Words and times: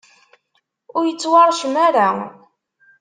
ur 0.97 1.03
yettwaṛcem 1.07 1.73
ara. 1.87 2.07